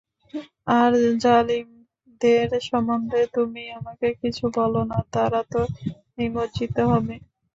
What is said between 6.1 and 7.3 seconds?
নিমজ্জিত হবে।